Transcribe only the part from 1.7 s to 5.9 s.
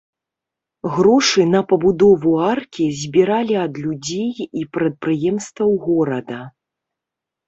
пабудову аркі збіралі ад людзей і прадпрыемстваў